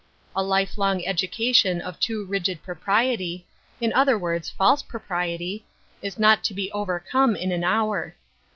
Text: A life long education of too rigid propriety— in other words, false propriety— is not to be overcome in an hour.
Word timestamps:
A 0.35 0.41
life 0.41 0.79
long 0.79 1.05
education 1.05 1.79
of 1.79 1.99
too 1.99 2.25
rigid 2.25 2.63
propriety— 2.63 3.45
in 3.79 3.93
other 3.93 4.17
words, 4.17 4.49
false 4.49 4.81
propriety— 4.81 5.63
is 6.01 6.17
not 6.17 6.43
to 6.45 6.55
be 6.55 6.71
overcome 6.71 7.35
in 7.35 7.51
an 7.51 7.63
hour. 7.63 8.15